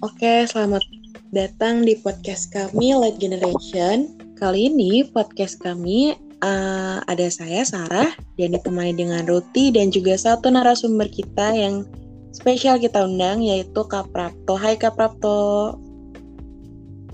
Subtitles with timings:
[0.00, 0.80] Oke, selamat
[1.28, 4.08] datang di podcast kami Light Generation.
[4.32, 8.08] Kali ini podcast kami uh, ada saya Sarah
[8.40, 11.84] dan ditemani dengan Ruti dan juga satu narasumber kita yang
[12.32, 14.56] spesial kita undang yaitu Kak Prapto.
[14.56, 15.76] Hai Kak Prapto.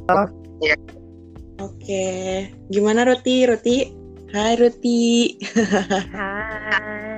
[0.07, 0.29] Oh,
[0.63, 0.79] iya.
[1.59, 2.07] Oke,
[2.71, 3.51] gimana Ruti?
[3.51, 3.77] Ruti?
[4.31, 5.35] Hai Ruti.
[6.15, 7.16] Hai.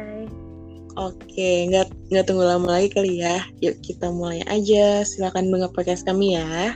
[0.98, 3.38] Oke, nggak nggak tunggu lama lagi kali ya.
[3.62, 5.06] Yuk kita mulai aja.
[5.06, 6.74] Silakan dengar podcast kami ya.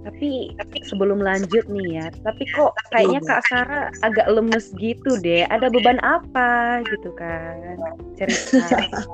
[0.00, 5.44] Tapi, tapi sebelum lanjut nih ya, tapi kok kayaknya Kak Sarah agak lemes gitu deh.
[5.48, 7.76] Ada beban apa gitu kan?
[8.16, 8.64] Cerita.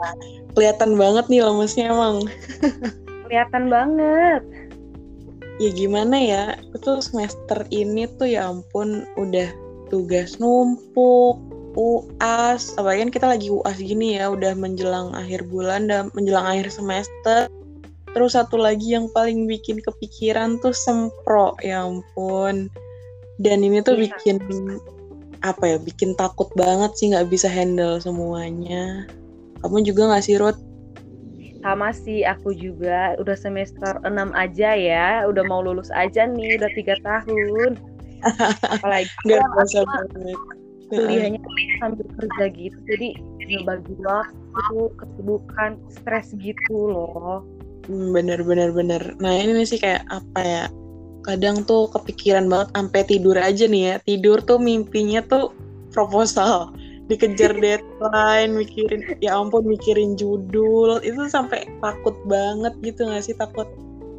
[0.55, 2.27] Kelihatan banget nih lemesnya emang.
[3.27, 4.43] Kelihatan banget.
[5.59, 6.43] Ya gimana ya,
[6.75, 9.51] itu semester ini tuh ya ampun udah
[9.91, 11.39] tugas numpuk,
[11.77, 16.73] UAS, apalagi kan kita lagi UAS gini ya, udah menjelang akhir bulan dan menjelang akhir
[16.73, 17.53] semester.
[18.17, 22.73] Terus satu lagi yang paling bikin kepikiran tuh sempro, ya ampun.
[23.37, 24.09] Dan ini tuh iya.
[24.09, 24.41] bikin
[25.45, 29.05] apa ya, bikin takut banget sih nggak bisa handle semuanya.
[29.61, 30.57] Kamu juga nggak sih, Ruth?
[31.61, 36.71] Sama sih, aku juga udah semester 6 aja ya, udah mau lulus aja nih, udah
[36.73, 37.77] tiga tahun.
[38.81, 41.41] Apalagi Gak banget kuliahnya
[41.83, 43.09] sambil kerja gitu jadi
[43.47, 47.45] ngebagi waktu kesibukan stres gitu loh.
[47.87, 49.15] Hmm, bener bener bener.
[49.23, 50.65] Nah ini sih kayak apa ya
[51.23, 53.95] kadang tuh kepikiran banget sampai tidur aja nih ya.
[54.03, 55.55] Tidur tuh mimpinya tuh
[55.95, 56.75] proposal.
[57.07, 60.99] Dikejar deadline mikirin ya ampun mikirin judul.
[61.07, 63.39] Itu sampai takut banget gitu gak sih?
[63.39, 63.71] Takut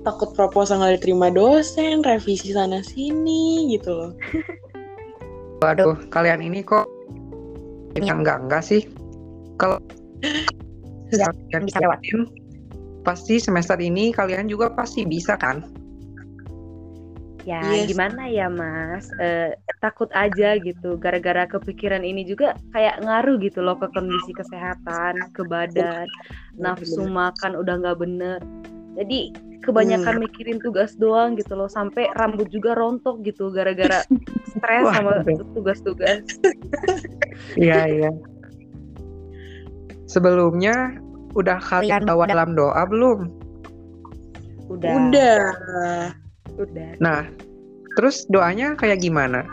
[0.07, 4.11] takut proposal nggak diterima dosen revisi sana sini gitu loh
[5.57, 6.85] Waduh, kalian ini kok
[7.97, 8.85] yang enggak enggak sih?
[9.57, 9.81] Kalau
[11.09, 12.29] ya, kalian bisa lewatin,
[13.01, 15.65] pasti semester ini kalian juga pasti bisa kan?
[17.47, 17.95] Ya yes.
[17.95, 20.99] gimana ya mas, uh, takut aja gitu.
[20.99, 26.05] Gara-gara kepikiran ini juga kayak ngaruh gitu loh ke kondisi kesehatan, ke badan,
[26.59, 28.39] nafsu makan udah nggak bener.
[28.97, 29.29] Jadi
[29.61, 30.23] kebanyakan hmm.
[30.25, 34.01] mikirin tugas doang gitu loh sampai rambut juga rontok gitu gara-gara
[34.57, 35.21] stres sama
[35.53, 36.25] tugas-tugas.
[37.53, 38.11] Iya iya.
[40.09, 40.97] Sebelumnya
[41.37, 43.29] udah kalian bawa dalam doa belum?
[44.73, 44.89] Udah.
[44.97, 45.41] Udah.
[46.57, 46.91] Udah.
[46.97, 47.29] Nah,
[47.93, 49.45] terus doanya kayak gimana?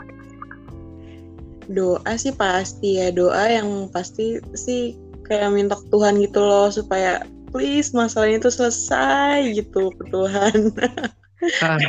[1.69, 4.97] Doa sih pasti ya doa yang pasti sih
[5.29, 7.21] kayak minta ke Tuhan gitu loh supaya
[7.55, 10.75] please masalahnya itu selesai gitu Tuhan.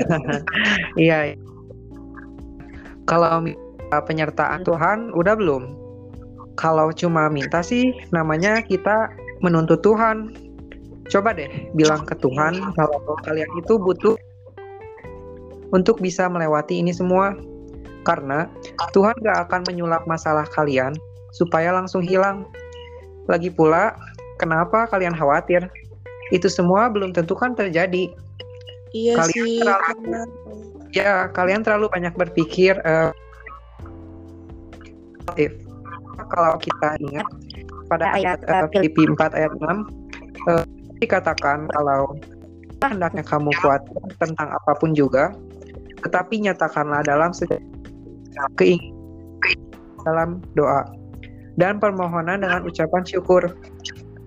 [1.01, 1.33] iya.
[3.09, 3.41] Kalau
[4.05, 5.73] penyertaan Tuhan udah belum?
[6.53, 9.09] Kalau cuma minta sih namanya kita
[9.41, 10.37] menuntut Tuhan.
[11.09, 14.13] Coba deh bilang ke Tuhan kalau kalian itu butuh
[15.73, 17.33] untuk bisa melewati ini semua.
[18.05, 18.45] Karena
[18.93, 20.93] Tuhan gak akan menyulap masalah kalian
[21.33, 22.45] supaya langsung hilang.
[23.25, 23.97] Lagi pula,
[24.38, 25.68] kenapa kalian khawatir?
[26.34, 28.12] Itu semua belum tentu kan terjadi.
[28.96, 29.59] Iya kalian sih.
[29.62, 29.91] Terlalu,
[30.96, 33.12] ya, kalian terlalu banyak berpikir uh,
[36.31, 37.28] kalau kita ingat
[37.91, 39.68] pada ayat uh, Filipi 4 ayat 6
[40.50, 40.63] uh,
[41.03, 42.16] dikatakan kalau
[42.85, 43.81] hendaknya kamu kuat
[44.22, 45.34] tentang apa pun juga
[46.06, 47.34] tetapi nyatakanlah dalam
[48.62, 48.94] keinginan
[50.06, 50.85] dalam doa
[51.57, 53.41] dan permohonan dengan ucapan syukur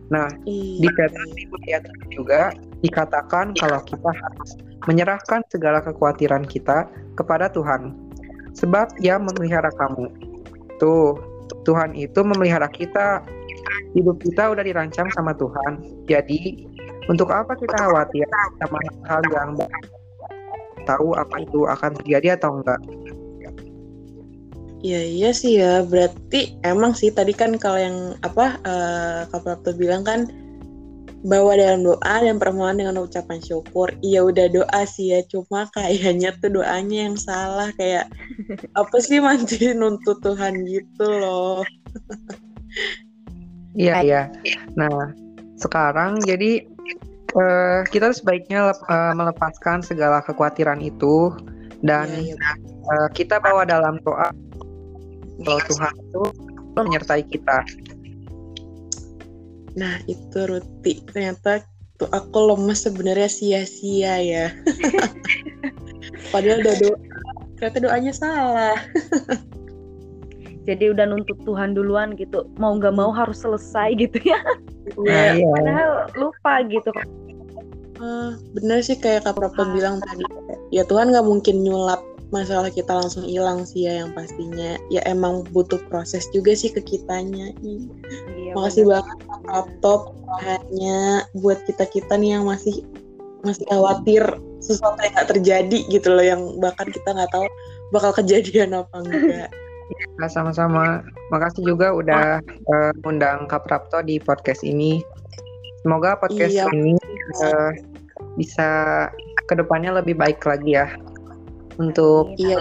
[0.08, 0.80] Nah, iya.
[0.80, 1.30] di Petrus
[1.68, 4.50] ayat juga dikatakan kalau kita harus
[4.88, 6.88] menyerahkan segala kekhawatiran kita
[7.18, 7.92] kepada Tuhan.
[8.56, 10.08] Sebab Ia memelihara kamu.
[10.80, 11.20] Tuh,
[11.68, 13.20] Tuhan itu memelihara kita.
[13.92, 15.84] Hidup kita udah dirancang sama Tuhan.
[16.08, 16.64] Jadi,
[17.08, 18.24] untuk apa kita khawatir
[18.60, 19.50] sama hal yang
[20.88, 22.80] tahu apa itu akan terjadi atau enggak?
[24.78, 29.74] Iya iya sih ya berarti emang sih tadi kan kalau yang apa uh, Kak Prapto
[29.74, 30.30] bilang kan
[31.26, 33.90] bawa dalam doa dan permohonan dengan ucapan syukur.
[34.06, 38.06] Iya udah doa sih ya, cuma kayaknya tuh doanya yang salah kayak
[38.78, 41.66] apa sih manti nuntut Tuhan gitu loh.
[43.74, 44.22] Iya iya.
[44.78, 45.10] Nah
[45.58, 46.62] sekarang jadi
[47.34, 51.34] uh, kita sebaiknya uh, melepaskan segala kekhawatiran itu
[51.82, 52.52] dan ya, ya.
[52.86, 54.30] Uh, kita bawa dalam doa
[55.42, 56.22] kalau Tuhan itu
[56.74, 57.58] menyertai kita.
[59.78, 61.62] Nah itu Ruti ternyata
[61.98, 64.46] tuh aku lemes sebenarnya sia-sia ya.
[66.32, 66.98] Padahal udah doa,
[67.58, 68.78] ternyata doanya salah.
[70.68, 74.38] Jadi udah nuntut Tuhan duluan gitu, mau nggak mau harus selesai gitu ya.
[75.00, 75.48] Nah, iya.
[75.48, 76.92] Padahal lupa gitu.
[77.98, 79.70] Uh, bener sih kayak Kak Prapto ah.
[79.74, 80.22] bilang tadi.
[80.70, 84.76] Ya Tuhan nggak mungkin nyulap masalah kita langsung hilang sih ya yang pastinya.
[84.92, 87.52] Ya emang butuh proses juga sih ke kitanya.
[87.64, 89.00] Iya, Makasih bener.
[89.00, 89.94] banget Prapto
[90.44, 92.84] hanya buat kita-kita nih yang masih
[93.46, 94.22] masih khawatir
[94.58, 97.46] sesuatu yang gak terjadi gitu loh yang bahkan kita nggak tahu
[97.94, 99.50] bakal kejadian apa enggak.
[100.20, 101.00] Ya, sama-sama.
[101.32, 105.00] Makasih juga udah uh, undang Kak Prapto di podcast ini.
[105.80, 106.68] Semoga podcast iya.
[106.76, 106.92] ini
[107.40, 107.72] uh,
[108.36, 108.68] bisa
[109.48, 110.92] ke depannya lebih baik lagi ya
[111.78, 112.58] untuk iya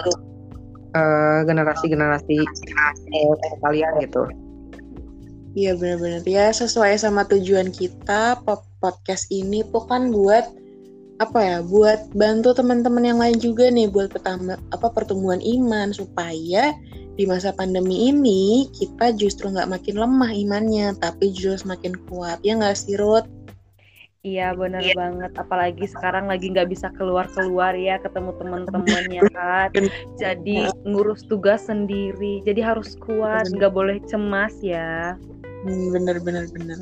[0.94, 3.34] uh, generasi-generasi uh,
[3.66, 4.22] kalian gitu.
[5.58, 8.38] Iya benar-benar ya sesuai sama tujuan kita
[8.78, 10.46] podcast ini tuh kan buat
[11.18, 16.70] apa ya buat bantu teman-teman yang lain juga nih buat pertama apa pertumbuhan iman supaya
[17.18, 22.54] di masa pandemi ini kita justru nggak makin lemah imannya tapi justru semakin kuat ya
[22.54, 23.26] nggak sih Ruth?
[24.28, 24.92] Iya benar ya.
[24.92, 29.70] banget apalagi sekarang lagi nggak bisa keluar-keluar ya ketemu teman-temannya kan
[30.20, 35.16] jadi ngurus tugas sendiri jadi harus kuat nggak boleh cemas ya
[35.64, 36.78] hmm, bener bener bener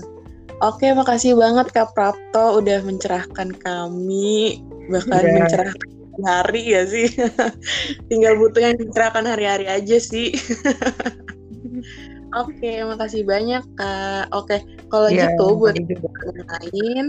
[0.65, 5.37] Oke, makasih banget Kak Prapto udah mencerahkan kami, bahkan yeah.
[5.37, 5.91] mencerahkan
[6.25, 7.13] hari ya sih.
[8.09, 10.33] Tinggal butuh yang mencerahkan hari-hari aja sih.
[12.41, 14.33] Oke, makasih banyak Kak.
[14.33, 17.05] Oke, kalau yeah, gitu buat yang lain,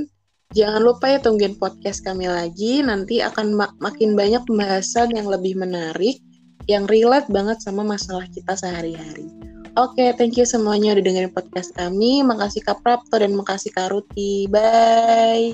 [0.55, 2.79] jangan lupa ya tungguin podcast kami lagi.
[2.85, 6.19] Nanti akan mak makin banyak pembahasan yang lebih menarik,
[6.71, 9.27] yang relate banget sama masalah kita sehari-hari.
[9.77, 12.25] Oke, okay, thank you semuanya udah dengerin podcast kami.
[12.25, 14.49] Makasih Kak Prapto dan makasih Kak Ruti.
[14.49, 15.53] Bye.